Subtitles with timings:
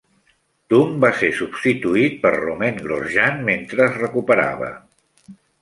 [0.73, 4.75] Tung va ser substituït per Romain Grosjean mentre es recuperava.